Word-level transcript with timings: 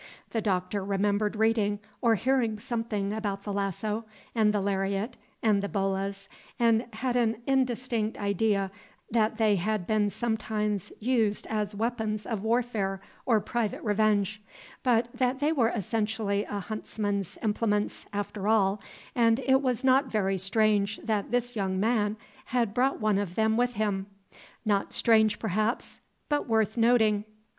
The 0.31 0.41
Doctor 0.41 0.83
remembered 0.83 1.35
reading 1.35 1.77
or 2.01 2.15
hearing 2.15 2.57
something 2.57 3.13
about 3.13 3.43
the 3.43 3.53
lasso 3.53 4.03
and 4.33 4.51
the 4.51 4.59
lariat 4.59 5.15
and 5.43 5.61
the 5.61 5.69
bolas, 5.69 6.27
and 6.57 6.87
had 6.93 7.15
an 7.15 7.43
indistinct 7.45 8.17
idea 8.17 8.71
that 9.11 9.37
they 9.37 9.57
had 9.57 9.85
been 9.85 10.09
sometimes 10.09 10.91
used 10.99 11.45
as 11.51 11.75
weapons 11.75 12.25
of 12.25 12.41
warfare 12.41 12.99
or 13.27 13.39
private 13.39 13.83
revenge; 13.83 14.41
but 14.81 15.07
they 15.37 15.51
were 15.51 15.69
essentially 15.69 16.45
a 16.45 16.59
huntsman's 16.61 17.37
implements, 17.43 18.07
after 18.11 18.47
all, 18.47 18.81
and 19.13 19.37
it 19.41 19.61
was 19.61 19.83
not 19.83 20.07
very 20.07 20.39
strange 20.39 20.97
that 21.03 21.29
this 21.29 21.55
young 21.55 21.79
man 21.79 22.17
had 22.45 22.73
brought 22.73 22.99
one 22.99 23.19
of 23.19 23.35
them 23.35 23.55
with 23.55 23.75
him. 23.75 24.07
Not 24.65 24.93
strange, 24.93 25.37
perhaps, 25.37 26.01
but 26.27 26.47
worth 26.49 26.75
noting. 26.75 27.23